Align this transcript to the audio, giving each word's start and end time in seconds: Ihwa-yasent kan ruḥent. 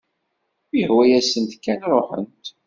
Ihwa-yasent 0.81 1.51
kan 1.63 1.79
ruḥent. 1.91 2.45